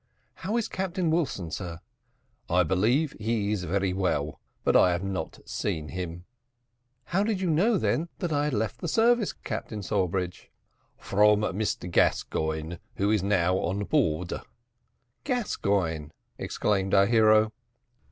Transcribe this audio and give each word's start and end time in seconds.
"How 0.33 0.57
is 0.57 0.67
Captain 0.67 1.11
Wilson, 1.11 1.51
sir?" 1.51 1.77
"I 2.49 2.63
believe 2.63 3.15
he 3.19 3.51
is 3.51 3.65
very 3.65 3.93
well, 3.93 4.39
but 4.63 4.75
I 4.75 4.93
have 4.93 5.03
not 5.03 5.37
seen 5.47 5.89
him." 5.89 6.25
"How 7.03 7.23
did 7.23 7.39
you 7.39 7.51
know, 7.51 7.77
then, 7.77 8.09
that 8.17 8.33
I 8.33 8.45
had 8.45 8.53
left 8.55 8.79
the 8.81 8.87
service, 8.87 9.31
Captain 9.31 9.83
Sawbridge?" 9.83 10.49
"From 10.97 11.41
Mr 11.41 11.87
Gascoigne, 11.87 12.77
who 12.95 13.11
is 13.11 13.21
now 13.21 13.57
on 13.59 13.83
board." 13.83 14.33
"Gascoigne!" 15.23 16.09
exclaimed 16.39 16.95
our 16.95 17.05
hero. 17.05 17.53